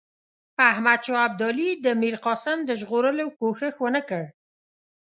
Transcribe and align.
احمدشاه 0.69 1.21
ابدالي 1.29 1.69
د 1.85 1.87
میرقاسم 2.01 2.57
د 2.65 2.69
ژغورلو 2.79 3.25
کوښښ 3.39 3.75
ونه 3.81 4.01
کړ. 4.09 4.23